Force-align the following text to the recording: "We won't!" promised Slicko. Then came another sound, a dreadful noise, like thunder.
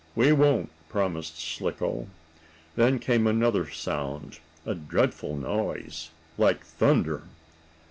"We 0.15 0.31
won't!" 0.31 0.71
promised 0.89 1.37
Slicko. 1.37 2.07
Then 2.75 2.97
came 2.97 3.27
another 3.27 3.69
sound, 3.69 4.39
a 4.65 4.73
dreadful 4.73 5.35
noise, 5.35 6.09
like 6.39 6.65
thunder. 6.65 7.21